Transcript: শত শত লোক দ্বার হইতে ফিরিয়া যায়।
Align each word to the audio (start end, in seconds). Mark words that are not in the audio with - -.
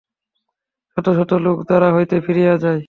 শত 0.97 1.07
শত 1.17 1.31
লোক 1.45 1.57
দ্বার 1.67 1.83
হইতে 1.95 2.15
ফিরিয়া 2.25 2.53
যায়। 2.63 2.79